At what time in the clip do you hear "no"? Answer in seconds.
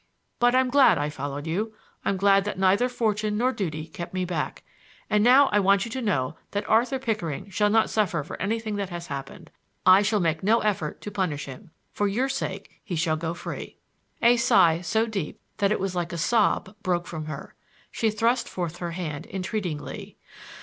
10.41-10.59